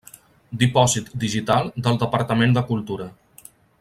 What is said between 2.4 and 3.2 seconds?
de Cultura.